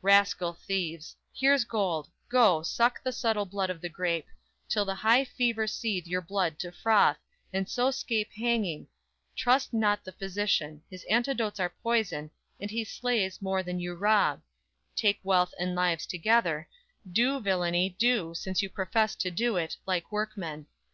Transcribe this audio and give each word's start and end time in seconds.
Rascal 0.00 0.54
thieves; 0.54 1.14
Here's 1.34 1.64
gold; 1.66 2.08
go, 2.30 2.62
suck 2.62 3.02
the 3.04 3.12
subtle 3.12 3.44
blood 3.44 3.68
of 3.68 3.82
the 3.82 3.90
grape, 3.90 4.26
Till 4.66 4.86
the 4.86 4.94
high 4.94 5.22
fever 5.22 5.66
seethe 5.66 6.06
your 6.06 6.22
blood 6.22 6.58
to 6.60 6.72
froth 6.72 7.18
And 7.52 7.68
so 7.68 7.90
'scape 7.90 8.32
hanging; 8.32 8.86
trust 9.36 9.74
not 9.74 10.02
the 10.02 10.12
physician; 10.12 10.80
His 10.88 11.04
antidotes 11.10 11.60
are 11.60 11.68
poison, 11.82 12.30
and 12.58 12.70
he 12.70 12.84
slays 12.84 13.42
More 13.42 13.62
than 13.62 13.80
you 13.80 13.94
rob; 13.94 14.40
take 14.96 15.20
wealth 15.22 15.52
and 15.58 15.74
lives 15.74 16.06
together; 16.06 16.70
Do 17.06 17.38
villainy, 17.38 17.90
do, 17.90 18.32
since 18.34 18.62
you 18.62 18.70
profess 18.70 19.14
to 19.16 19.30
do 19.30 19.58
it, 19.58 19.76
Like 19.84 20.10
workmen. 20.10 20.68